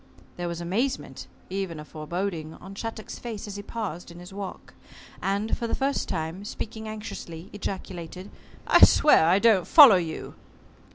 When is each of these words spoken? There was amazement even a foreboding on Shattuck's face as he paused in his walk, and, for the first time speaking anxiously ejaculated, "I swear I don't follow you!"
There 0.35 0.47
was 0.47 0.59
amazement 0.59 1.27
even 1.51 1.79
a 1.79 1.85
foreboding 1.85 2.55
on 2.55 2.73
Shattuck's 2.73 3.19
face 3.19 3.45
as 3.45 3.55
he 3.55 3.61
paused 3.61 4.09
in 4.09 4.17
his 4.17 4.33
walk, 4.33 4.73
and, 5.21 5.55
for 5.55 5.67
the 5.67 5.75
first 5.75 6.09
time 6.09 6.43
speaking 6.43 6.87
anxiously 6.89 7.51
ejaculated, 7.53 8.31
"I 8.65 8.83
swear 8.83 9.23
I 9.27 9.37
don't 9.37 9.67
follow 9.67 9.97
you!" 9.97 10.33